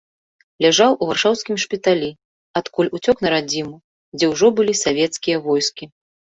Ляжаў 0.63 0.95
у 1.01 1.09
варшаўскім 1.09 1.55
шпіталі, 1.65 2.09
адкуль 2.63 2.91
уцёк 3.01 3.17
на 3.27 3.35
радзіму, 3.35 3.77
дзе 4.19 4.25
ўжо 4.35 4.47
былі 4.59 4.73
савецкія 4.85 5.37
войскі. 5.49 5.85